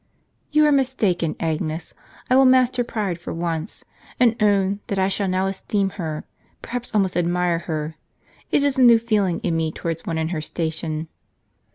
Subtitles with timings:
[0.51, 1.93] "You are mistaken, Agnes.
[2.27, 3.85] I will master pride for once,
[4.19, 6.25] and own, that I shall now esteem her,
[6.63, 7.97] perhaps almost admire her.
[8.49, 11.07] It is a new feeling in me towards one in her station."